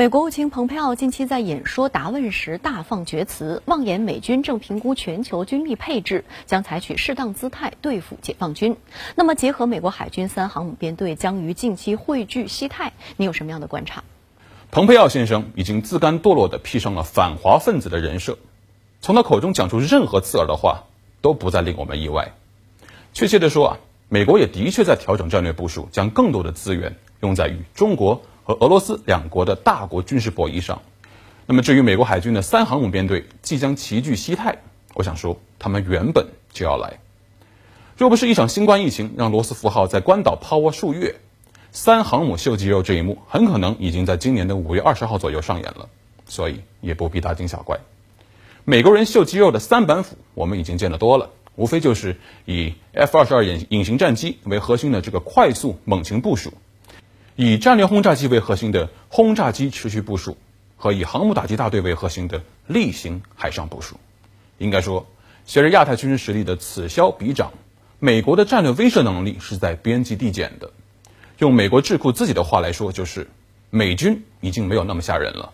[0.00, 8.78] 美国务卿蓬佩奥近期在演说答问时大放厥词，妄言美军正评估全球军力配置，将采取适当姿态对付解放军。
[9.14, 14.02] 那么，结合美国海军三航母编队将于近期汇聚西太，你有什么样的观察？
[14.70, 18.38] 蓬佩奥先生已经自甘堕落地披上了反华分子的人设，
[19.02, 20.84] 从他口中讲出任何刺耳的话，
[21.20, 22.32] 都不再令我们意外。
[23.12, 23.76] 确切地说啊，
[24.08, 28.22] 美国也的确在调整战略部署，将更多的资源用在与中国。
[28.50, 30.82] 和俄罗斯两国的大国军事博弈上，
[31.46, 34.58] 那么至于美国海军的三航母编队即将齐聚西太，
[34.94, 36.98] 我想说他们原本就要来。
[37.96, 41.20] 若不是一场新冠疫情让罗斯福号在关岛抛窝数月，
[41.70, 45.88] 三航母秀肌肉这一幕很可能已经在今年的五月二十号左右上演了，
[46.26, 47.78] 所以也不必大惊小怪。
[48.64, 56.52] 美国人秀肌肉的三板斧我们已经见得多了，无非就是以 F 二十二隐隐形战机为核心的这个快速猛禽部署。
[57.42, 60.36] 以战略轰炸机为核心的轰炸机持续部署，
[60.76, 63.96] 和以航母打击大队为核心的例行海上部署，
[64.58, 65.06] 应该说，
[65.46, 67.50] 随着亚太军事实力的此消彼长，
[67.98, 70.70] 美国的战略威慑能力是在边际递减的。
[71.38, 73.26] 用美国智库自己的话来说，就是
[73.70, 75.50] 美军已经没有那么吓人了。